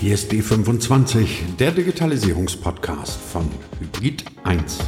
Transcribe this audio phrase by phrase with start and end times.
[0.00, 4.78] Hier ist D25, der Digitalisierungspodcast von Hybrid 1.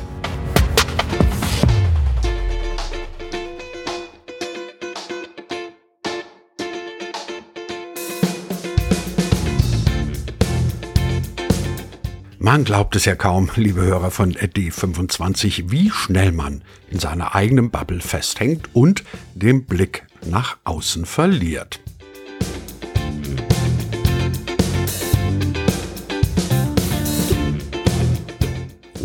[12.38, 17.72] Man glaubt es ja kaum, liebe Hörer von D25, wie schnell man in seiner eigenen
[17.72, 19.02] Bubble festhängt und
[19.34, 21.80] den Blick nach außen verliert.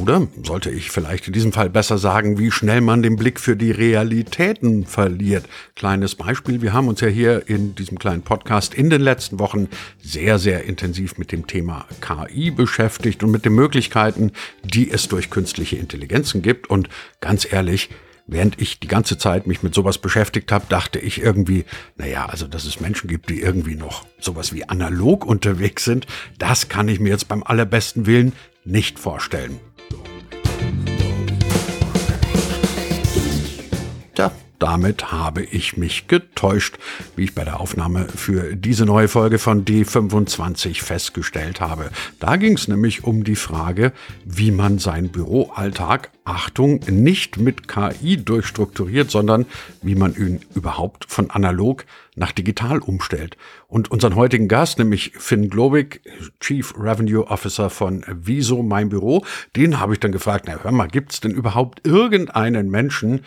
[0.06, 3.56] Oder sollte ich vielleicht in diesem Fall besser sagen, wie schnell man den Blick für
[3.56, 5.46] die Realitäten verliert?
[5.76, 9.68] Kleines Beispiel, wir haben uns ja hier in diesem kleinen Podcast in den letzten Wochen
[10.04, 14.32] sehr, sehr intensiv mit dem Thema KI beschäftigt und mit den Möglichkeiten,
[14.64, 16.70] die es durch künstliche Intelligenzen gibt.
[16.70, 16.88] Und
[17.20, 17.90] ganz ehrlich,
[18.28, 21.66] während ich die ganze Zeit mich mit sowas beschäftigt habe, dachte ich irgendwie,
[21.98, 26.06] naja, also dass es Menschen gibt, die irgendwie noch sowas wie analog unterwegs sind,
[26.38, 28.34] das kann ich mir jetzt beim allerbesten Willen
[28.66, 29.60] nicht vorstellen.
[34.60, 36.78] Damit habe ich mich getäuscht,
[37.16, 41.90] wie ich bei der Aufnahme für diese neue Folge von D25 festgestellt habe.
[42.20, 43.92] Da ging es nämlich um die Frage,
[44.24, 49.46] wie man seinen Büroalltag, Achtung, nicht mit KI durchstrukturiert, sondern
[49.84, 53.38] wie man ihn überhaupt von analog nach digital umstellt.
[53.68, 56.02] Und unseren heutigen Gast, nämlich Finn Globig,
[56.40, 59.24] Chief Revenue Officer von Wieso Mein Büro,
[59.56, 63.22] den habe ich dann gefragt, na hör mal, gibt es denn überhaupt irgendeinen Menschen,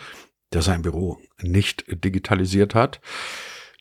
[0.53, 3.01] der sein Büro nicht digitalisiert hat?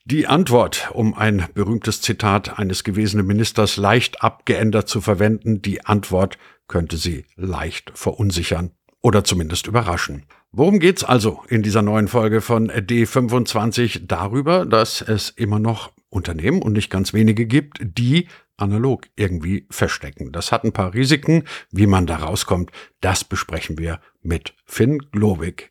[0.04, 6.38] Die Antwort, um ein berühmtes Zitat eines gewesenen Ministers leicht abgeändert zu verwenden, die Antwort
[6.66, 8.70] könnte Sie leicht verunsichern
[9.02, 10.24] oder zumindest überraschen.
[10.50, 14.06] Worum geht's also in dieser neuen Folge von D25?
[14.06, 20.32] Darüber, dass es immer noch Unternehmen und nicht ganz wenige gibt, die analog irgendwie verstecken.
[20.32, 21.44] Das hat ein paar Risiken.
[21.70, 25.70] Wie man da rauskommt, das besprechen wir mit Finn Glowig.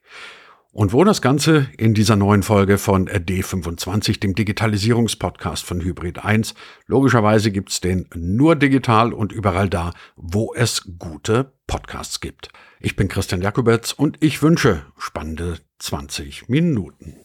[0.78, 6.54] Und wo das Ganze in dieser neuen Folge von D25, dem Digitalisierungspodcast von Hybrid 1.
[6.86, 12.50] Logischerweise gibt's den nur digital und überall da, wo es gute Podcasts gibt.
[12.80, 17.24] Ich bin Christian Jakobetz und ich wünsche spannende 20 Minuten.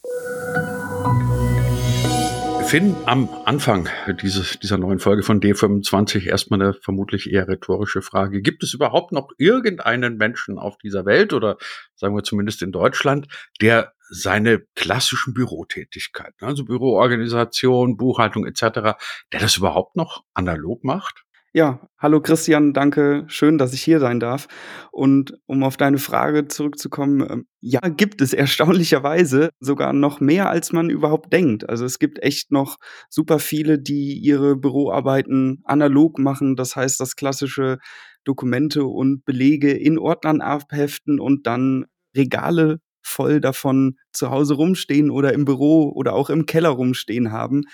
[2.72, 3.90] Finn, am Anfang
[4.22, 8.40] dieses, dieser neuen Folge von D25 erstmal eine vermutlich eher rhetorische Frage.
[8.40, 11.58] Gibt es überhaupt noch irgendeinen Menschen auf dieser Welt oder
[11.96, 13.28] sagen wir zumindest in Deutschland,
[13.60, 18.96] der seine klassischen Bürotätigkeiten, also Büroorganisation, Buchhaltung etc.,
[19.34, 21.26] der das überhaupt noch analog macht?
[21.54, 23.24] Ja, hallo Christian, danke.
[23.26, 24.48] Schön, dass ich hier sein darf.
[24.90, 30.72] Und um auf deine Frage zurückzukommen, ähm, ja, gibt es erstaunlicherweise sogar noch mehr, als
[30.72, 31.68] man überhaupt denkt.
[31.68, 32.78] Also es gibt echt noch
[33.10, 36.56] super viele, die ihre Büroarbeiten analog machen.
[36.56, 37.78] Das heißt, das klassische
[38.24, 41.84] Dokumente und Belege in Ordnern abheften und dann
[42.16, 47.64] Regale voll davon zu Hause rumstehen oder im Büro oder auch im Keller rumstehen haben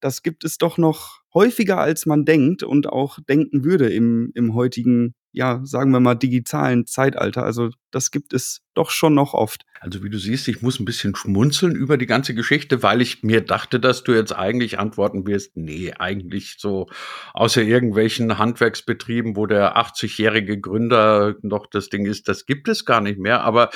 [0.00, 4.54] das gibt es doch noch häufiger, als man denkt und auch denken würde im, im
[4.54, 7.44] heutigen, ja, sagen wir mal, digitalen Zeitalter.
[7.44, 9.64] Also das gibt es doch schon noch oft.
[9.80, 13.24] Also wie du siehst, ich muss ein bisschen schmunzeln über die ganze Geschichte, weil ich
[13.24, 16.86] mir dachte, dass du jetzt eigentlich antworten wirst, nee, eigentlich so
[17.34, 23.00] außer irgendwelchen Handwerksbetrieben, wo der 80-jährige Gründer noch das Ding ist, das gibt es gar
[23.00, 23.42] nicht mehr.
[23.42, 23.70] Aber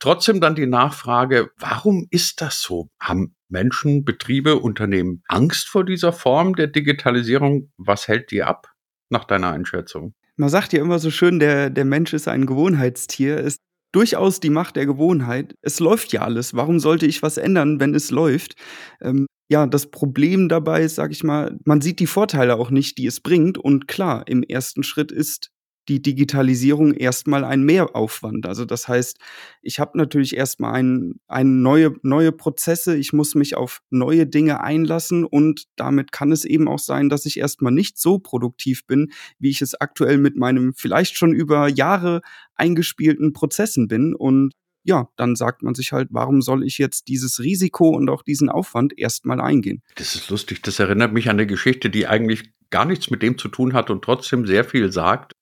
[0.00, 2.88] trotzdem dann die Nachfrage, warum ist das so?
[3.00, 7.70] Haben Menschen, Betriebe, Unternehmen Angst vor dieser Form der Digitalisierung?
[7.76, 8.68] Was hält die ab,
[9.10, 10.14] nach deiner Einschätzung?
[10.36, 13.38] Man sagt ja immer so schön, der, der Mensch ist ein Gewohnheitstier.
[13.38, 13.60] Ist
[13.92, 15.54] durchaus die Macht der Gewohnheit.
[15.62, 16.54] Es läuft ja alles.
[16.54, 18.54] Warum sollte ich was ändern, wenn es läuft?
[19.00, 22.98] Ähm, ja, das Problem dabei ist, sag ich mal, man sieht die Vorteile auch nicht,
[22.98, 23.58] die es bringt.
[23.58, 25.50] Und klar, im ersten Schritt ist
[25.88, 28.46] die Digitalisierung erstmal ein Mehraufwand.
[28.46, 29.18] Also das heißt,
[29.62, 34.62] ich habe natürlich erstmal ein, ein neue, neue Prozesse, ich muss mich auf neue Dinge
[34.62, 39.10] einlassen und damit kann es eben auch sein, dass ich erstmal nicht so produktiv bin,
[39.38, 42.20] wie ich es aktuell mit meinem vielleicht schon über Jahre
[42.54, 44.14] eingespielten Prozessen bin.
[44.14, 44.52] Und
[44.84, 48.48] ja, dann sagt man sich halt, warum soll ich jetzt dieses Risiko und auch diesen
[48.48, 49.82] Aufwand erstmal eingehen?
[49.96, 50.62] Das ist lustig.
[50.62, 53.90] Das erinnert mich an eine Geschichte, die eigentlich gar nichts mit dem zu tun hat
[53.90, 55.32] und trotzdem sehr viel sagt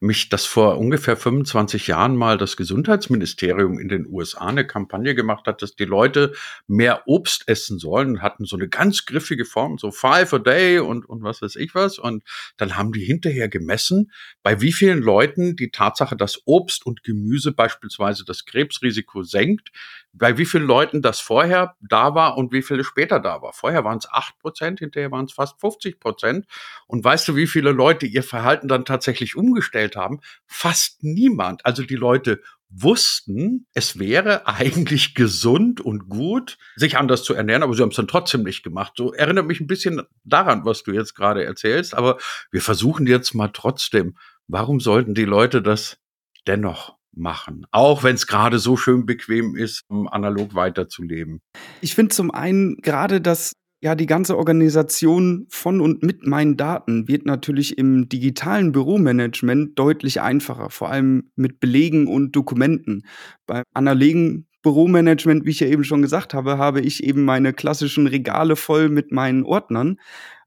[0.00, 5.46] mich, dass vor ungefähr 25 Jahren mal das Gesundheitsministerium in den USA eine Kampagne gemacht
[5.46, 6.32] hat, dass die Leute
[6.66, 11.08] mehr Obst essen sollen, hatten so eine ganz griffige Form, so five a day und,
[11.08, 11.98] und was weiß ich was.
[11.98, 12.24] Und
[12.56, 14.10] dann haben die hinterher gemessen,
[14.42, 19.70] bei wie vielen Leuten die Tatsache, dass Obst und Gemüse beispielsweise das Krebsrisiko senkt,
[20.12, 23.52] bei wie vielen Leuten das vorher da war und wie viele später da war.
[23.52, 26.46] Vorher waren es acht Prozent, hinterher waren es fast 50 Prozent.
[26.86, 30.20] Und weißt du, wie viele Leute ihr Verhalten dann tatsächlich umgestellt haben?
[30.46, 31.64] Fast niemand.
[31.64, 37.74] Also die Leute wussten, es wäre eigentlich gesund und gut, sich anders zu ernähren, aber
[37.74, 38.92] sie haben es dann trotzdem nicht gemacht.
[38.96, 42.18] So erinnert mich ein bisschen daran, was du jetzt gerade erzählst, aber
[42.50, 44.16] wir versuchen jetzt mal trotzdem,
[44.46, 45.98] warum sollten die Leute das
[46.46, 51.40] dennoch machen, auch wenn es gerade so schön bequem ist, um analog weiterzuleben?
[51.80, 53.52] Ich finde zum einen gerade das
[53.84, 60.20] ja, die ganze Organisation von und mit meinen Daten wird natürlich im digitalen Büromanagement deutlich
[60.20, 63.02] einfacher, vor allem mit Belegen und Dokumenten.
[63.44, 68.06] Beim analogen Büromanagement, wie ich ja eben schon gesagt habe, habe ich eben meine klassischen
[68.06, 69.98] Regale voll mit meinen Ordnern.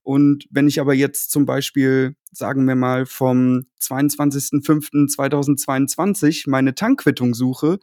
[0.05, 7.79] Und wenn ich aber jetzt zum Beispiel, sagen wir mal, vom 22.05.2022 meine Tankquittung suche,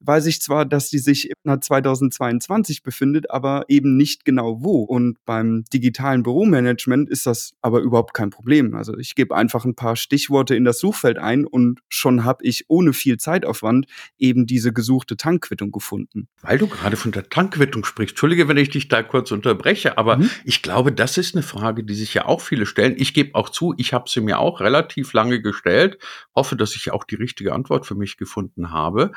[0.00, 4.82] weiß ich zwar, dass die sich im 2022 befindet, aber eben nicht genau wo.
[4.82, 8.74] Und beim digitalen Büromanagement ist das aber überhaupt kein Problem.
[8.74, 12.64] Also ich gebe einfach ein paar Stichworte in das Suchfeld ein und schon habe ich
[12.68, 13.86] ohne viel Zeitaufwand
[14.18, 16.28] eben diese gesuchte Tankquittung gefunden.
[16.40, 20.16] Weil du gerade von der Tankquittung sprichst, entschuldige, wenn ich dich da kurz unterbreche, aber
[20.18, 20.30] mhm.
[20.44, 22.94] ich glaube, das ist eine Frage, die sich ja auch viele stellen.
[22.96, 25.98] Ich gebe auch zu, ich habe sie mir auch relativ lange gestellt,
[26.34, 29.12] hoffe, dass ich auch die richtige Antwort für mich gefunden habe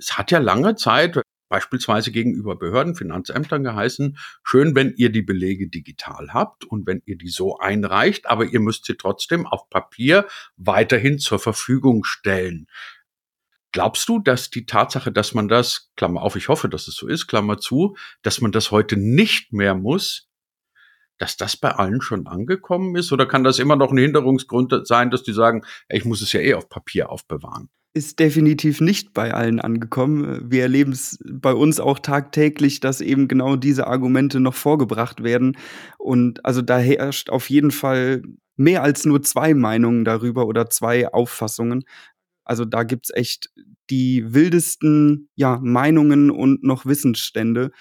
[0.00, 1.20] es hat ja lange Zeit
[1.50, 7.18] beispielsweise gegenüber Behörden, Finanzämtern geheißen, schön, wenn ihr die Belege digital habt und wenn ihr
[7.18, 10.26] die so einreicht, aber ihr müsst sie trotzdem auf Papier
[10.56, 12.68] weiterhin zur Verfügung stellen.
[13.72, 17.06] Glaubst du, dass die Tatsache, dass man das, Klammer auf, ich hoffe, dass es so
[17.06, 20.29] ist, Klammer zu, dass man das heute nicht mehr muss,
[21.20, 23.12] dass das bei allen schon angekommen ist?
[23.12, 26.40] Oder kann das immer noch ein Hinderungsgrund sein, dass die sagen, ich muss es ja
[26.40, 27.68] eh auf Papier aufbewahren?
[27.92, 30.48] ist definitiv nicht bei allen angekommen.
[30.50, 35.56] Wir erleben es bei uns auch tagtäglich, dass eben genau diese Argumente noch vorgebracht werden.
[35.98, 38.22] Und also da herrscht auf jeden Fall
[38.56, 41.84] mehr als nur zwei Meinungen darüber oder zwei Auffassungen.
[42.44, 43.50] Also da gibt's echt
[43.90, 47.72] die wildesten ja, Meinungen und noch Wissensstände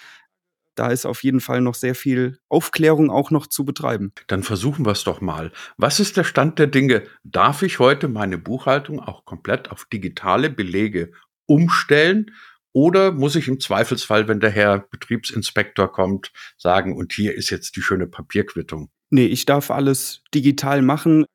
[0.80, 4.14] da ist auf jeden Fall noch sehr viel Aufklärung auch noch zu betreiben.
[4.28, 5.52] Dann versuchen wir es doch mal.
[5.76, 7.04] Was ist der Stand der Dinge?
[7.24, 11.12] Darf ich heute meine Buchhaltung auch komplett auf digitale Belege
[11.48, 12.32] umstellen?
[12.72, 17.76] Oder muss ich im Zweifelsfall, wenn der Herr Betriebsinspektor kommt, sagen, und hier ist jetzt
[17.76, 18.90] die schöne Papierquittung?
[19.10, 21.26] Nee, ich darf alles digital machen.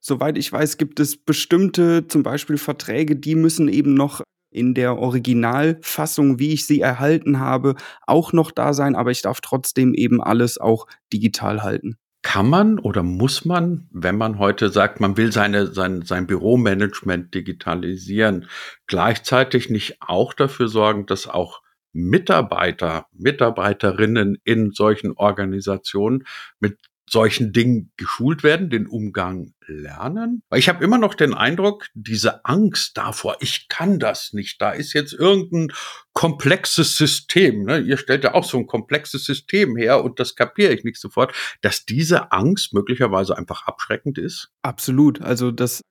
[0.00, 4.98] Soweit ich weiß, gibt es bestimmte, zum Beispiel Verträge, die müssen eben noch in der
[4.98, 7.74] Originalfassung, wie ich sie erhalten habe,
[8.06, 11.96] auch noch da sein, aber ich darf trotzdem eben alles auch digital halten.
[12.22, 17.32] Kann man oder muss man, wenn man heute sagt, man will seine, sein, sein Büromanagement
[17.34, 18.48] digitalisieren,
[18.88, 21.62] gleichzeitig nicht auch dafür sorgen, dass auch
[21.92, 26.24] Mitarbeiter, Mitarbeiterinnen in solchen Organisationen
[26.58, 26.78] mit
[27.08, 30.42] solchen Dingen geschult werden, den Umgang lernen.
[30.48, 34.70] Weil ich habe immer noch den Eindruck, diese Angst davor, ich kann das nicht, da
[34.70, 35.72] ist jetzt irgendein
[36.12, 37.78] komplexes System, ne?
[37.78, 41.34] ihr stellt ja auch so ein komplexes System her und das kapiere ich nicht sofort,
[41.60, 44.50] dass diese Angst möglicherweise einfach abschreckend ist.
[44.62, 45.82] Absolut, also das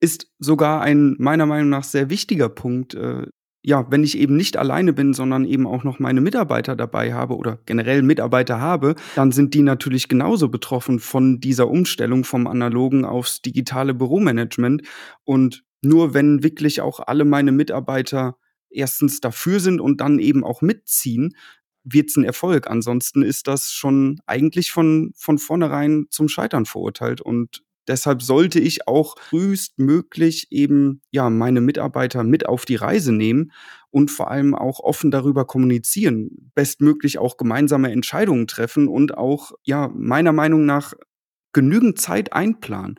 [0.00, 3.26] ist sogar ein meiner Meinung nach sehr wichtiger Punkt, äh,
[3.66, 7.34] ja, wenn ich eben nicht alleine bin, sondern eben auch noch meine Mitarbeiter dabei habe
[7.34, 13.06] oder generell Mitarbeiter habe, dann sind die natürlich genauso betroffen von dieser Umstellung vom analogen
[13.06, 14.82] aufs digitale Büromanagement.
[15.24, 18.36] Und nur wenn wirklich auch alle meine Mitarbeiter
[18.68, 21.34] erstens dafür sind und dann eben auch mitziehen,
[21.84, 22.66] wird es ein Erfolg.
[22.68, 27.22] Ansonsten ist das schon eigentlich von, von vornherein zum Scheitern verurteilt.
[27.22, 33.52] Und Deshalb sollte ich auch frühestmöglich eben ja meine Mitarbeiter mit auf die Reise nehmen
[33.90, 39.90] und vor allem auch offen darüber kommunizieren, bestmöglich auch gemeinsame Entscheidungen treffen und auch ja
[39.94, 40.94] meiner Meinung nach
[41.52, 42.98] genügend Zeit einplanen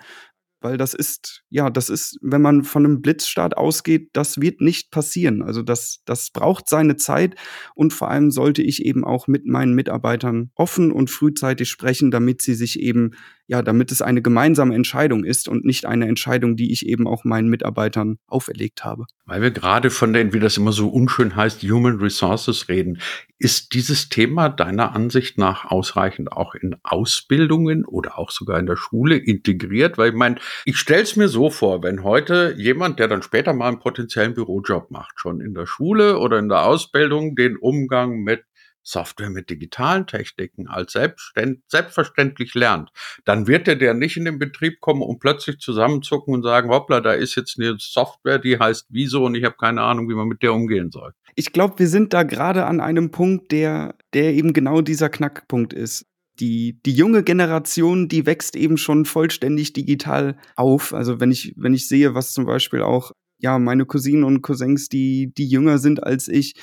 [0.66, 4.90] weil das ist, ja, das ist, wenn man von einem Blitzstart ausgeht, das wird nicht
[4.90, 5.44] passieren.
[5.44, 7.36] Also das, das braucht seine Zeit
[7.76, 12.42] und vor allem sollte ich eben auch mit meinen Mitarbeitern offen und frühzeitig sprechen, damit
[12.42, 13.12] sie sich eben,
[13.48, 17.24] ja, damit es eine gemeinsame Entscheidung ist und nicht eine Entscheidung, die ich eben auch
[17.24, 19.06] meinen Mitarbeitern auferlegt habe.
[19.26, 23.00] Weil wir gerade von den, wie das immer so unschön heißt, Human Resources reden.
[23.38, 28.78] Ist dieses Thema deiner Ansicht nach ausreichend auch in Ausbildungen oder auch sogar in der
[28.78, 29.98] Schule integriert?
[29.98, 33.54] Weil ich meine, ich stelle es mir so vor, wenn heute jemand, der dann später
[33.54, 38.22] mal einen potenziellen Bürojob macht, schon in der Schule oder in der Ausbildung den Umgang
[38.22, 38.44] mit
[38.86, 42.92] Software mit digitalen Techniken als selbstverständlich lernt,
[43.26, 47.02] dann wird er der nicht in den Betrieb kommen und plötzlich zusammenzucken und sagen, hoppla,
[47.02, 50.28] da ist jetzt eine Software, die heißt Wieso und ich habe keine Ahnung, wie man
[50.28, 51.14] mit der umgehen soll.
[51.36, 55.74] Ich glaube, wir sind da gerade an einem Punkt, der der eben genau dieser Knackpunkt
[55.74, 56.06] ist.
[56.40, 60.94] Die die junge Generation, die wächst eben schon vollständig digital auf.
[60.94, 64.90] Also, wenn ich wenn ich sehe, was zum Beispiel auch, ja, meine Cousinen und Cousins,
[64.90, 66.56] die die jünger sind als ich,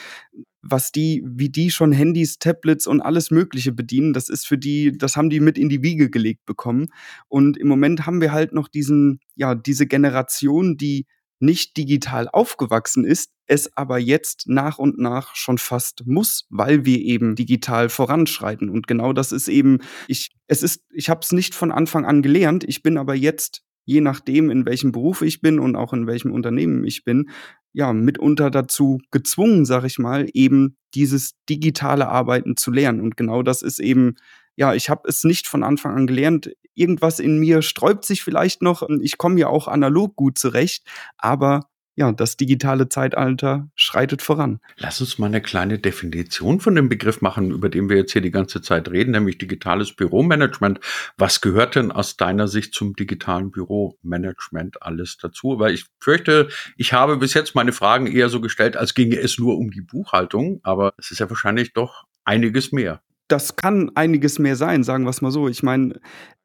[0.63, 4.97] was die wie die schon Handys, Tablets und alles Mögliche bedienen, das ist für die
[4.97, 6.89] das haben die mit in die Wiege gelegt bekommen.
[7.29, 11.07] Und im Moment haben wir halt noch diesen ja, diese Generation, die
[11.43, 16.99] nicht digital aufgewachsen ist, es aber jetzt nach und nach schon fast muss, weil wir
[16.99, 18.71] eben digital voranschreiten.
[18.71, 22.23] Und genau das ist eben, ich, es ist, ich habe es nicht von Anfang an
[22.23, 26.07] gelernt, ich bin aber jetzt, je nachdem, in welchem Beruf ich bin und auch in
[26.07, 27.31] welchem Unternehmen ich bin,
[27.73, 33.01] ja, mitunter dazu gezwungen, sag ich mal, eben dieses digitale Arbeiten zu lernen.
[33.01, 34.17] Und genau das ist eben
[34.57, 36.53] ja, ich habe es nicht von Anfang an gelernt.
[36.75, 38.87] Irgendwas in mir sträubt sich vielleicht noch.
[39.01, 40.87] Ich komme ja auch analog gut zurecht,
[41.19, 41.69] aber
[42.03, 44.59] ja, das digitale Zeitalter schreitet voran.
[44.77, 48.23] Lass uns mal eine kleine Definition von dem Begriff machen, über den wir jetzt hier
[48.23, 50.81] die ganze Zeit reden, nämlich digitales Büromanagement.
[51.17, 55.61] Was gehört denn aus deiner Sicht zum digitalen Büromanagement alles dazu?
[55.61, 59.39] Weil ich fürchte, ich habe bis jetzt meine Fragen eher so gestellt, als ginge es
[59.39, 64.39] nur um die Buchhaltung, aber es ist ja wahrscheinlich doch einiges mehr das kann einiges
[64.39, 65.49] mehr sein, sagen wir es mal so.
[65.49, 65.99] Ich meine,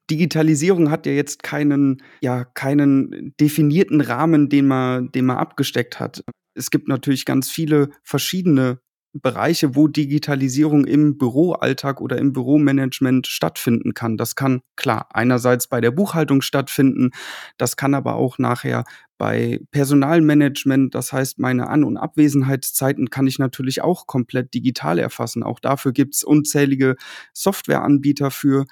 [0.10, 6.24] Digitalisierung hat ja jetzt keinen, ja, keinen definierten Rahmen, den man, den man abgesteckt hat.
[6.54, 8.80] Es gibt natürlich ganz viele verschiedene
[9.14, 14.18] Bereiche, wo Digitalisierung im Büroalltag oder im Büromanagement stattfinden kann.
[14.18, 17.12] Das kann klar einerseits bei der Buchhaltung stattfinden,
[17.58, 18.84] das kann aber auch nachher
[19.18, 25.42] bei Personalmanagement, das heißt, meine An- und Abwesenheitszeiten kann ich natürlich auch komplett digital erfassen.
[25.42, 26.96] Auch dafür gibt's unzählige
[27.34, 28.66] Softwareanbieter für.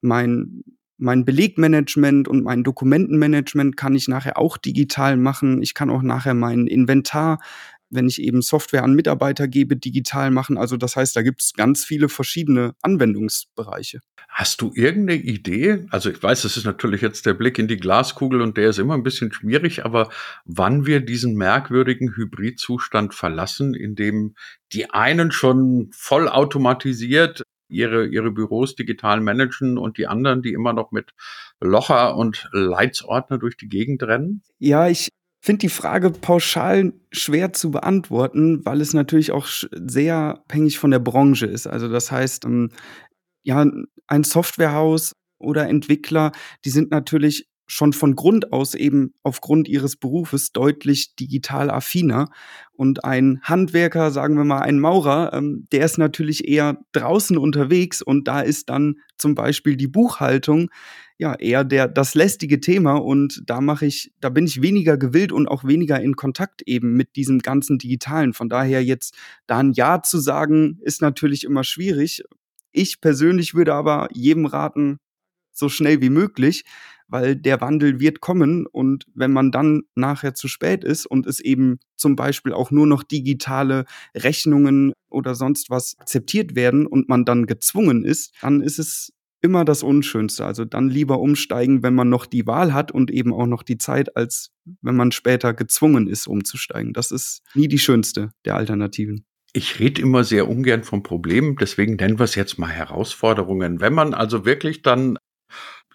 [0.00, 0.62] Mein
[0.98, 5.60] mein Belegmanagement und mein Dokumentenmanagement kann ich nachher auch digital machen.
[5.60, 7.38] Ich kann auch nachher mein Inventar
[7.90, 10.58] wenn ich eben Software an Mitarbeiter gebe, digital machen.
[10.58, 14.00] Also das heißt, da gibt es ganz viele verschiedene Anwendungsbereiche.
[14.28, 15.86] Hast du irgendeine Idee?
[15.90, 18.78] Also ich weiß, das ist natürlich jetzt der Blick in die Glaskugel und der ist
[18.78, 20.10] immer ein bisschen schwierig, aber
[20.44, 24.34] wann wir diesen merkwürdigen Hybridzustand verlassen, in dem
[24.72, 30.72] die einen schon voll automatisiert ihre, ihre Büros digital managen und die anderen, die immer
[30.72, 31.12] noch mit
[31.60, 34.42] Locher und Leitsordner durch die Gegend rennen?
[34.58, 35.08] Ja, ich
[35.40, 40.98] finde die Frage pauschal schwer zu beantworten, weil es natürlich auch sehr abhängig von der
[40.98, 41.66] Branche ist.
[41.66, 42.70] Also das heißt, ähm,
[43.42, 43.64] ja,
[44.08, 46.32] ein Softwarehaus oder Entwickler,
[46.64, 52.30] die sind natürlich schon von Grund aus eben aufgrund ihres Berufes deutlich digital affiner.
[52.72, 58.02] Und ein Handwerker, sagen wir mal ein Maurer, ähm, der ist natürlich eher draußen unterwegs
[58.02, 60.70] und da ist dann zum Beispiel die Buchhaltung
[61.18, 65.32] ja eher der das lästige Thema und da mache ich, da bin ich weniger gewillt
[65.32, 68.34] und auch weniger in Kontakt eben mit diesem ganzen Digitalen.
[68.34, 72.22] Von daher jetzt da ein Ja zu sagen, ist natürlich immer schwierig.
[72.72, 74.98] Ich persönlich würde aber jedem raten,
[75.52, 76.64] so schnell wie möglich,
[77.08, 81.40] weil der Wandel wird kommen und wenn man dann nachher zu spät ist und es
[81.40, 83.84] eben zum Beispiel auch nur noch digitale
[84.14, 89.64] Rechnungen oder sonst was akzeptiert werden und man dann gezwungen ist, dann ist es immer
[89.64, 90.44] das Unschönste.
[90.44, 93.78] Also dann lieber umsteigen, wenn man noch die Wahl hat und eben auch noch die
[93.78, 94.50] Zeit, als
[94.82, 96.92] wenn man später gezwungen ist, umzusteigen.
[96.92, 99.24] Das ist nie die schönste der Alternativen.
[99.52, 103.80] Ich rede immer sehr ungern vom Problem, deswegen nennen wir es jetzt mal Herausforderungen.
[103.80, 105.16] Wenn man also wirklich dann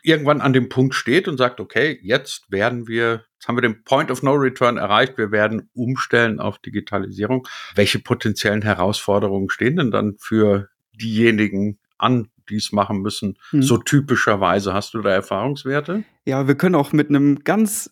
[0.03, 3.83] irgendwann an dem Punkt steht und sagt, okay, jetzt werden wir, jetzt haben wir den
[3.83, 7.47] Point of No Return erreicht, wir werden umstellen auf Digitalisierung.
[7.75, 13.61] Welche potenziellen Herausforderungen stehen denn dann für diejenigen an, die es machen müssen, hm.
[13.61, 14.73] so typischerweise?
[14.73, 16.03] Hast du da Erfahrungswerte?
[16.25, 17.91] Ja, wir können auch mit einem ganz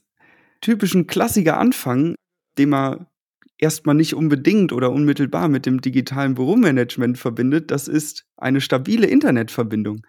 [0.62, 2.16] typischen Klassiker anfangen,
[2.58, 3.08] den man
[3.58, 7.72] erstmal nicht unbedingt oder unmittelbar mit dem digitalen Büromanagement verbindet.
[7.72, 10.02] Das ist eine stabile Internetverbindung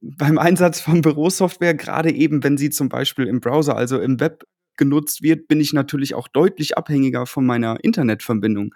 [0.00, 4.44] beim Einsatz von Bürosoftware, gerade eben, wenn sie zum Beispiel im Browser, also im Web
[4.76, 8.74] genutzt wird, bin ich natürlich auch deutlich abhängiger von meiner Internetverbindung.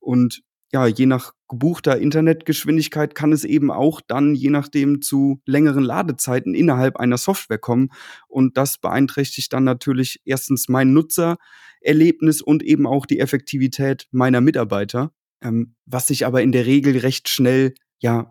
[0.00, 5.84] Und ja, je nach gebuchter Internetgeschwindigkeit kann es eben auch dann, je nachdem, zu längeren
[5.84, 7.90] Ladezeiten innerhalb einer Software kommen.
[8.28, 15.12] Und das beeinträchtigt dann natürlich erstens mein Nutzererlebnis und eben auch die Effektivität meiner Mitarbeiter,
[15.40, 18.30] ähm, was sich aber in der Regel recht schnell ja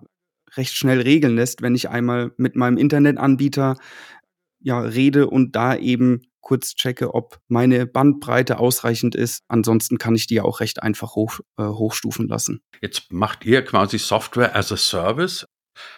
[0.57, 3.77] recht schnell regeln lässt, wenn ich einmal mit meinem Internetanbieter
[4.59, 9.43] ja rede und da eben kurz checke, ob meine Bandbreite ausreichend ist.
[9.47, 12.61] Ansonsten kann ich die ja auch recht einfach hoch, äh, hochstufen lassen.
[12.81, 15.47] Jetzt macht ihr quasi Software as a Service.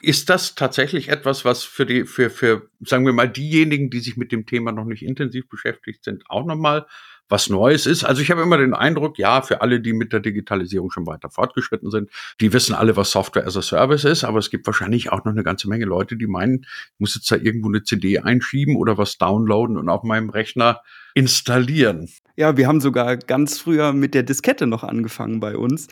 [0.02, 4.17] Ist das tatsächlich etwas, was für die, für, für, sagen wir mal, diejenigen, die sich
[4.17, 6.86] mit dem Thema noch nicht intensiv beschäftigt sind, auch nochmal
[7.29, 8.03] was Neues ist.
[8.03, 11.29] Also ich habe immer den Eindruck, ja, für alle, die mit der Digitalisierung schon weiter
[11.29, 15.12] fortgeschritten sind, die wissen alle, was Software as a Service ist, aber es gibt wahrscheinlich
[15.12, 18.19] auch noch eine ganze Menge Leute, die meinen, ich muss jetzt da irgendwo eine CD
[18.19, 20.81] einschieben oder was downloaden und auf meinem Rechner
[21.13, 22.07] installieren.
[22.36, 25.88] Ja, wir haben sogar ganz früher mit der Diskette noch angefangen bei uns,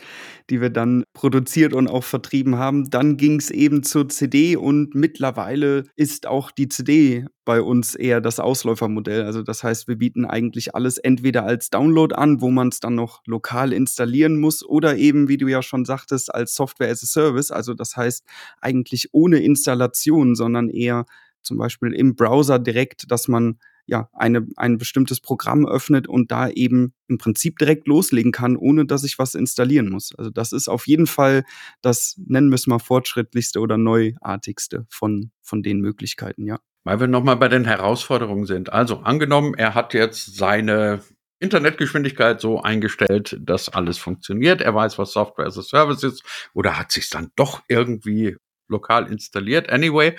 [0.48, 2.88] die wir dann produziert und auch vertrieben haben.
[2.88, 8.20] Dann ging es eben zur CD und mittlerweile ist auch die CD bei uns eher
[8.20, 9.22] das Ausläufermodell.
[9.24, 12.94] Also das heißt, wir bieten eigentlich alles entweder als Download an, wo man es dann
[12.94, 17.06] noch lokal installieren muss, oder eben, wie du ja schon sagtest, als Software as a
[17.06, 17.50] Service.
[17.50, 18.24] Also das heißt
[18.60, 21.06] eigentlich ohne Installation, sondern eher
[21.42, 26.48] zum Beispiel im Browser direkt, dass man ja, eine, ein bestimmtes Programm öffnet und da
[26.48, 30.14] eben im Prinzip direkt loslegen kann, ohne dass ich was installieren muss.
[30.16, 31.44] Also das ist auf jeden Fall
[31.82, 36.58] das, nennen wir es mal, fortschrittlichste oder neuartigste von, von den Möglichkeiten, ja.
[36.84, 38.72] Weil wir nochmal bei den Herausforderungen sind.
[38.72, 41.02] Also angenommen, er hat jetzt seine
[41.38, 44.60] Internetgeschwindigkeit so eingestellt, dass alles funktioniert.
[44.62, 46.22] Er weiß, was Software as a Service ist
[46.54, 48.36] oder hat sich dann doch irgendwie
[48.68, 49.70] lokal installiert.
[49.70, 50.16] Anyway,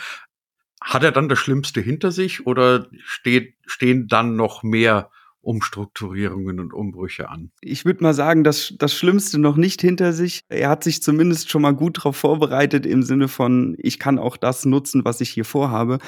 [0.81, 5.09] hat er dann das Schlimmste hinter sich oder steht, stehen dann noch mehr
[5.41, 7.51] Umstrukturierungen und Umbrüche an?
[7.61, 10.41] Ich würde mal sagen, das, das Schlimmste noch nicht hinter sich.
[10.49, 14.35] Er hat sich zumindest schon mal gut darauf vorbereitet im Sinne von, ich kann auch
[14.35, 15.99] das nutzen, was ich hier vorhabe.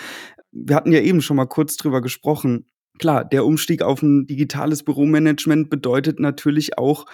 [0.51, 2.65] Wir hatten ja eben schon mal kurz drüber gesprochen.
[2.99, 7.05] Klar, der Umstieg auf ein digitales Büromanagement bedeutet natürlich auch,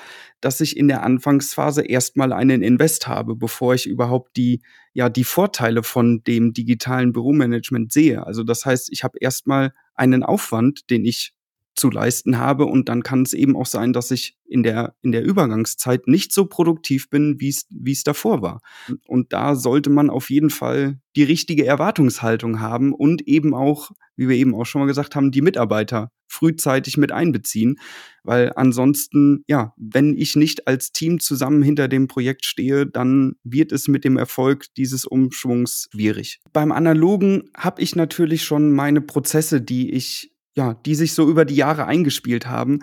[0.42, 4.62] dass ich in der Anfangsphase erstmal einen Invest habe, bevor ich überhaupt die,
[4.94, 8.26] ja, die Vorteile von dem digitalen Büromanagement sehe.
[8.26, 11.35] Also das heißt, ich habe erstmal einen Aufwand, den ich
[11.76, 12.66] zu leisten habe.
[12.66, 16.32] Und dann kann es eben auch sein, dass ich in der, in der Übergangszeit nicht
[16.34, 18.62] so produktiv bin, wie es, wie es davor war.
[19.08, 24.30] Und da sollte man auf jeden Fall die richtige Erwartungshaltung haben und eben auch, wie
[24.30, 27.78] wir eben auch schon mal gesagt haben, die Mitarbeiter frühzeitig mit einbeziehen.
[28.24, 33.72] Weil ansonsten, ja, wenn ich nicht als Team zusammen hinter dem Projekt stehe, dann wird
[33.72, 36.40] es mit dem Erfolg dieses Umschwungs schwierig.
[36.52, 41.46] Beim Analogen habe ich natürlich schon meine Prozesse, die ich ja, die sich so über
[41.46, 42.80] die Jahre eingespielt haben.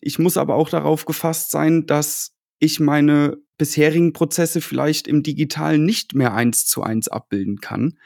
[0.00, 5.84] Ich muss aber auch darauf gefasst sein, dass ich meine bisherigen Prozesse vielleicht im Digitalen
[5.84, 7.98] nicht mehr eins zu eins abbilden kann.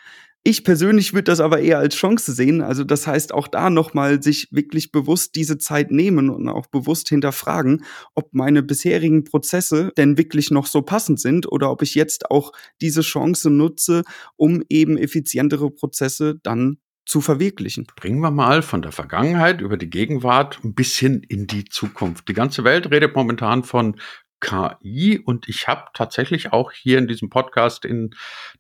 [0.47, 2.61] Ich persönlich würde das aber eher als Chance sehen.
[2.61, 7.09] Also das heißt auch da nochmal sich wirklich bewusst diese Zeit nehmen und auch bewusst
[7.09, 7.83] hinterfragen,
[8.15, 12.53] ob meine bisherigen Prozesse denn wirklich noch so passend sind oder ob ich jetzt auch
[12.83, 14.03] diese Chance nutze,
[14.37, 17.87] um eben effizientere Prozesse dann zu verwirklichen.
[17.97, 22.29] Bringen wir mal von der Vergangenheit über die Gegenwart ein bisschen in die Zukunft.
[22.29, 23.97] Die ganze Welt redet momentan von
[24.41, 28.11] KI und ich habe tatsächlich auch hier in diesem Podcast in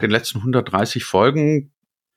[0.01, 1.74] den letzten 130 Folgen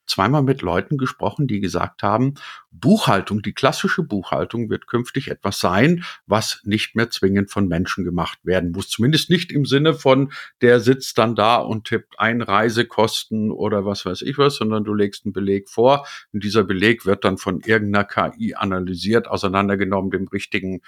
[0.08, 2.34] zweimal mit Leuten gesprochen, die gesagt haben,
[2.70, 8.38] Buchhaltung, die klassische Buchhaltung wird künftig etwas sein, was nicht mehr zwingend von Menschen gemacht
[8.42, 8.88] werden muss.
[8.88, 14.04] Zumindest nicht im Sinne von, der sitzt dann da und tippt ein Reisekosten oder was
[14.04, 17.60] weiß ich was, sondern du legst einen Beleg vor und dieser Beleg wird dann von
[17.60, 20.82] irgendeiner KI analysiert, auseinandergenommen, dem richtigen,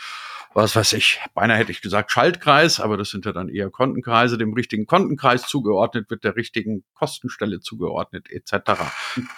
[0.54, 4.38] was weiß ich, beinahe hätte ich gesagt Schaltkreis, aber das sind ja dann eher Kontenkreise,
[4.38, 8.82] dem richtigen Kontenkreis zugeordnet wird, der richtigen Kostenstelle zugeordnet etc.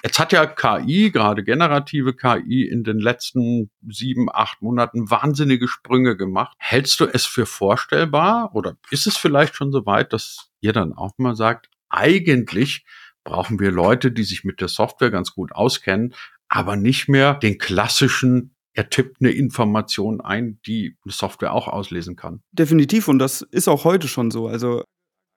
[0.02, 6.16] Jetzt hat ja KI, gerade generative KI, in den letzten sieben, acht Monaten wahnsinnige Sprünge
[6.16, 6.56] gemacht.
[6.58, 10.92] Hältst du es für vorstellbar oder ist es vielleicht schon so weit, dass ihr dann
[10.92, 12.84] auch mal sagt, eigentlich
[13.24, 16.14] brauchen wir Leute, die sich mit der Software ganz gut auskennen,
[16.48, 22.16] aber nicht mehr den klassischen er tippt eine Information ein, die eine Software auch auslesen
[22.16, 22.42] kann.
[22.52, 24.48] Definitiv, und das ist auch heute schon so.
[24.48, 24.84] Also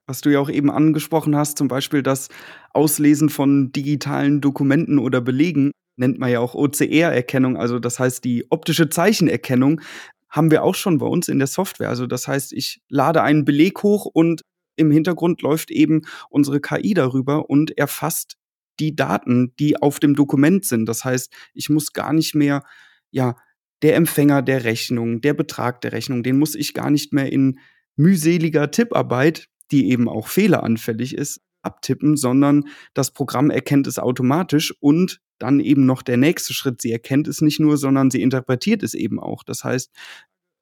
[0.06, 2.28] was du ja auch eben angesprochen hast, zum Beispiel das
[2.72, 8.46] Auslesen von digitalen Dokumenten oder Belegen, nennt man ja auch OCR-Erkennung, also das heißt die
[8.50, 9.80] optische Zeichenerkennung,
[10.28, 11.88] haben wir auch schon bei uns in der Software.
[11.88, 14.42] Also das heißt, ich lade einen Beleg hoch und
[14.76, 18.36] im Hintergrund läuft eben unsere KI darüber und erfasst
[18.78, 20.86] die Daten, die auf dem Dokument sind.
[20.86, 22.62] Das heißt, ich muss gar nicht mehr,
[23.10, 23.36] ja,
[23.82, 27.58] der Empfänger der Rechnung, der Betrag der Rechnung, den muss ich gar nicht mehr in
[27.96, 35.20] mühseliger Tipparbeit die eben auch fehleranfällig ist, abtippen, sondern das Programm erkennt es automatisch und
[35.38, 36.80] dann eben noch der nächste Schritt.
[36.80, 39.42] Sie erkennt es nicht nur, sondern sie interpretiert es eben auch.
[39.42, 39.90] Das heißt,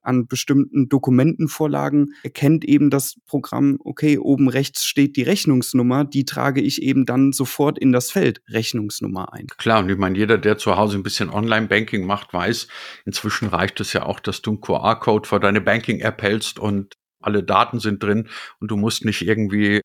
[0.04, 6.60] an bestimmten Dokumentenvorlagen erkennt eben das Programm, okay, oben rechts steht die Rechnungsnummer, die trage
[6.60, 9.46] ich eben dann sofort in das Feld Rechnungsnummer ein.
[9.56, 12.68] Klar, und ich meine, jeder, der zu Hause ein bisschen Online-Banking macht, weiß,
[13.06, 17.42] inzwischen reicht es ja auch, dass du einen QR-Code vor deine Banking-App hältst und alle
[17.42, 18.28] Daten sind drin
[18.60, 19.80] und du musst nicht irgendwie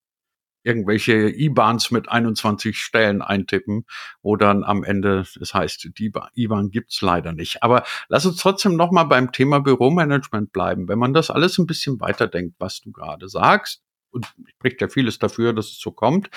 [0.63, 3.85] irgendwelche IBANs mit 21 Stellen eintippen,
[4.21, 7.63] wo dann am Ende das heißt, die IBAN gibt's leider nicht.
[7.63, 10.87] Aber lass uns trotzdem nochmal beim Thema Büromanagement bleiben.
[10.87, 15.19] Wenn man das alles ein bisschen weiterdenkt, was du gerade sagst, und spricht ja vieles
[15.19, 16.29] dafür, dass es so kommt,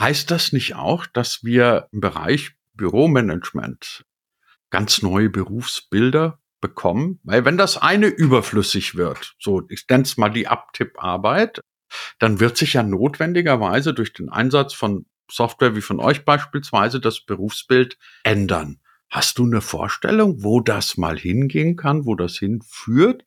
[0.00, 4.04] heißt das nicht auch, dass wir im Bereich Büromanagement
[4.70, 7.20] ganz neue Berufsbilder bekommen?
[7.22, 11.60] Weil wenn das eine überflüssig wird, so ich nenne es mal die Abtipparbeit,
[12.18, 17.20] dann wird sich ja notwendigerweise durch den Einsatz von Software wie von euch beispielsweise das
[17.20, 18.80] Berufsbild ändern.
[19.10, 23.24] Hast du eine Vorstellung, wo das mal hingehen kann, wo das hinführt?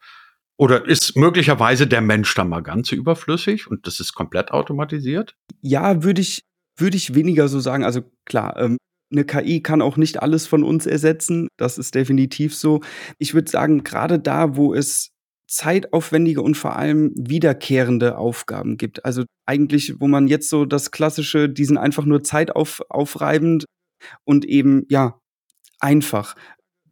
[0.55, 5.35] Oder ist möglicherweise der Mensch da mal ganz überflüssig und das ist komplett automatisiert?
[5.61, 6.43] Ja, würde ich,
[6.77, 7.83] würde ich weniger so sagen.
[7.83, 8.77] Also klar, ähm,
[9.13, 11.47] eine KI kann auch nicht alles von uns ersetzen.
[11.57, 12.81] Das ist definitiv so.
[13.17, 15.09] Ich würde sagen, gerade da, wo es
[15.47, 19.05] zeitaufwendige und vor allem wiederkehrende Aufgaben gibt.
[19.05, 23.65] Also eigentlich, wo man jetzt so das klassische, diesen einfach nur zeitaufreibend
[24.25, 25.19] und eben, ja,
[25.79, 26.35] einfach.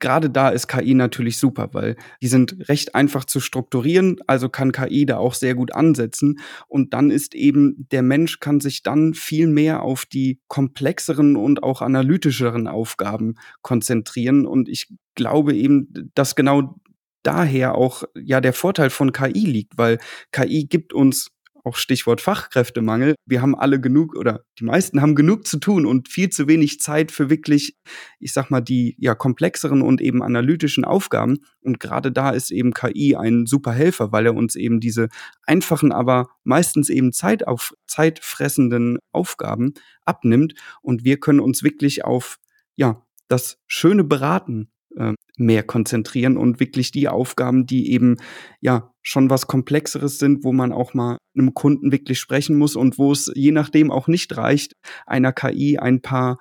[0.02, 4.74] Gerade da ist KI natürlich super, weil die sind recht einfach zu strukturieren, also kann
[4.74, 6.40] KI da auch sehr gut ansetzen.
[6.68, 11.64] Und dann ist eben, der Mensch kann sich dann viel mehr auf die komplexeren und
[11.64, 14.46] auch analytischeren Aufgaben konzentrieren.
[14.46, 16.76] Und ich glaube eben, dass genau
[17.24, 20.00] daher auch ja der Vorteil von KI liegt, weil
[20.32, 21.32] KI gibt uns
[21.64, 23.16] auch Stichwort Fachkräftemangel.
[23.26, 26.80] Wir haben alle genug oder die meisten haben genug zu tun und viel zu wenig
[26.80, 27.76] Zeit für wirklich,
[28.20, 31.40] ich sag mal, die ja komplexeren und eben analytischen Aufgaben.
[31.62, 35.10] Und gerade da ist eben KI ein super Helfer, weil er uns eben diese
[35.46, 39.74] einfachen, aber meistens eben Zeit auf, zeitfressenden Aufgaben
[40.06, 42.40] abnimmt und wir können uns wirklich auf
[42.76, 48.18] ja, das schöne Beraten äh, mehr konzentrieren und wirklich die Aufgaben, die eben
[48.60, 52.98] ja schon was Komplexeres sind, wo man auch mal einem Kunden wirklich sprechen muss und
[52.98, 54.74] wo es je nachdem auch nicht reicht,
[55.06, 56.38] einer KI ein paar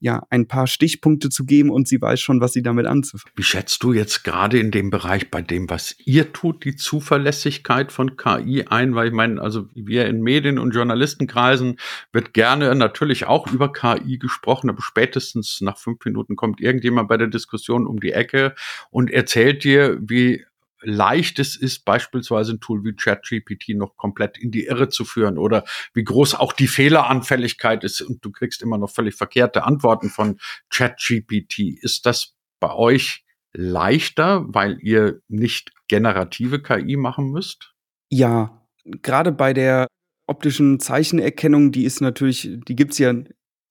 [0.00, 3.32] ja, ein paar Stichpunkte zu geben und sie weiß schon, was sie damit anzufangen.
[3.36, 7.92] Wie schätzt du jetzt gerade in dem Bereich bei dem, was ihr tut, die Zuverlässigkeit
[7.92, 8.94] von KI ein?
[8.94, 11.78] Weil ich meine, also wir in Medien- und Journalistenkreisen
[12.12, 17.16] wird gerne natürlich auch über KI gesprochen, aber spätestens nach fünf Minuten kommt irgendjemand bei
[17.16, 18.54] der Diskussion um die Ecke
[18.90, 20.44] und erzählt dir, wie
[20.82, 25.38] leicht es ist, beispielsweise ein Tool wie ChatGPT noch komplett in die Irre zu führen
[25.38, 25.64] oder
[25.94, 30.38] wie groß auch die Fehleranfälligkeit ist und du kriegst immer noch völlig verkehrte Antworten von
[30.70, 31.78] ChatGPT.
[31.80, 37.74] Ist das bei euch leichter, weil ihr nicht generative KI machen müsst?
[38.10, 39.86] Ja, gerade bei der
[40.26, 43.14] optischen Zeichenerkennung, die ist natürlich, die gibt's ja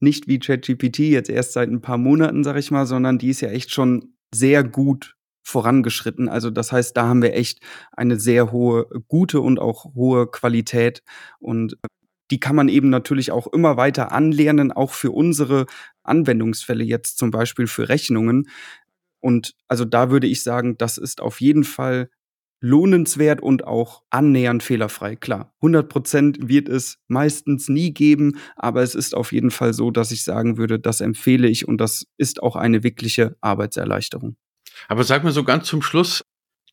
[0.01, 3.41] nicht wie ChatGPT jetzt erst seit ein paar Monaten, sag ich mal, sondern die ist
[3.41, 6.29] ja echt schon sehr gut vorangeschritten.
[6.29, 7.59] Also das heißt, da haben wir echt
[7.91, 11.03] eine sehr hohe, gute und auch hohe Qualität
[11.39, 11.87] und äh,
[12.31, 15.65] die kann man eben natürlich auch immer weiter anlernen, auch für unsere
[16.03, 18.49] Anwendungsfälle jetzt zum Beispiel für Rechnungen.
[19.19, 22.09] Und also da würde ich sagen, das ist auf jeden Fall
[22.61, 25.15] lohnenswert und auch annähernd fehlerfrei.
[25.15, 29.91] Klar, 100 Prozent wird es meistens nie geben, aber es ist auf jeden Fall so,
[29.91, 34.35] dass ich sagen würde, das empfehle ich und das ist auch eine wirkliche Arbeitserleichterung.
[34.87, 36.23] Aber sag mir so ganz zum Schluss,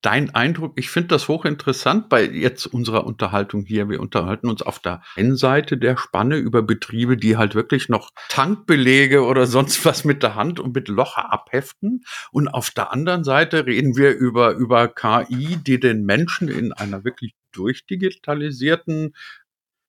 [0.03, 3.89] dein Eindruck, ich finde das hochinteressant bei jetzt unserer Unterhaltung hier.
[3.89, 8.11] Wir unterhalten uns auf der einen Seite der Spanne über Betriebe, die halt wirklich noch
[8.29, 12.05] Tankbelege oder sonst was mit der Hand und mit Locher abheften.
[12.31, 17.05] Und auf der anderen Seite reden wir über, über KI, die den Menschen in einer
[17.05, 19.15] wirklich durchdigitalisierten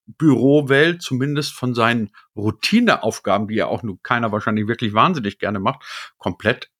[0.06, 5.84] Bürowelt zumindest von seinen Routineaufgaben, die ja auch nur keiner wahrscheinlich wirklich wahnsinnig gerne macht,
[6.16, 6.70] komplett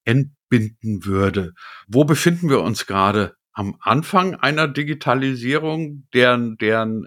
[0.50, 1.54] entbinden würde.
[1.86, 3.34] Wo befinden wir uns gerade?
[3.52, 7.06] Am Anfang einer Digitalisierung, deren, deren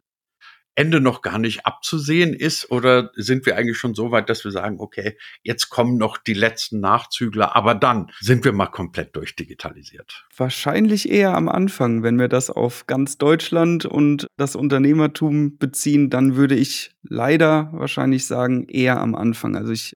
[0.76, 2.72] Ende noch gar nicht abzusehen ist?
[2.72, 6.34] Oder sind wir eigentlich schon so weit, dass wir sagen, okay, jetzt kommen noch die
[6.34, 10.26] letzten Nachzügler, aber dann sind wir mal komplett durchdigitalisiert?
[10.36, 12.04] Wahrscheinlich eher am Anfang.
[12.04, 18.26] Wenn wir das auf ganz Deutschland und das Unternehmertum beziehen, dann würde ich leider wahrscheinlich
[18.26, 19.56] sagen, eher am Anfang.
[19.56, 19.94] Also ich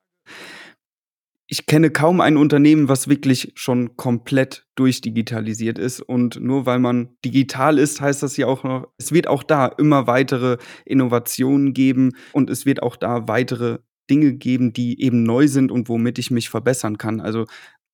[1.47, 6.01] ich kenne kaum ein Unternehmen, was wirklich schon komplett durchdigitalisiert ist.
[6.01, 9.67] Und nur weil man digital ist, heißt das ja auch noch, es wird auch da
[9.67, 13.79] immer weitere Innovationen geben und es wird auch da weitere
[14.09, 17.21] Dinge geben, die eben neu sind und womit ich mich verbessern kann.
[17.21, 17.45] Also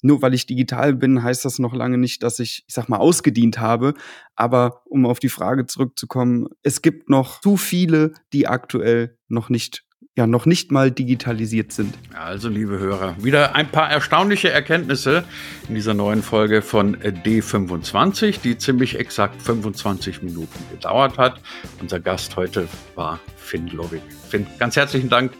[0.01, 2.97] nur weil ich digital bin, heißt das noch lange nicht, dass ich, ich sag mal,
[2.97, 3.93] ausgedient habe.
[4.35, 9.85] Aber um auf die Frage zurückzukommen, es gibt noch zu viele, die aktuell noch nicht
[10.17, 11.97] ja noch nicht mal digitalisiert sind.
[12.13, 15.23] Also, liebe Hörer, wieder ein paar erstaunliche Erkenntnisse
[15.69, 21.39] in dieser neuen Folge von D25, die ziemlich exakt 25 Minuten gedauert hat.
[21.79, 24.01] Unser Gast heute war Finn Lovig.
[24.29, 25.31] Finn, ganz herzlichen Dank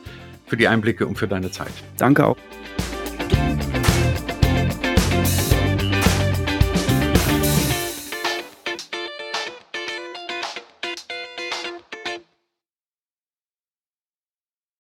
[0.46, 1.74] für die Einblicke und für deine Zeit.
[1.98, 2.38] Danke auch.